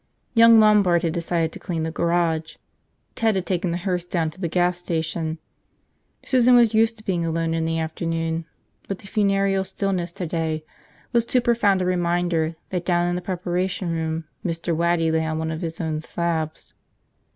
[0.33, 2.55] Young Lombard had decided to clean the garage.
[3.13, 5.37] Ted had taken the hearse down to the gas station.
[6.25, 8.45] Susan was used to being alone in the afternoons,
[8.87, 10.65] but the funereal stillness today
[11.13, 14.75] was too profound a reminder that down in the preparation room Mr.
[14.75, 16.73] Waddy lay on one of his own slabs.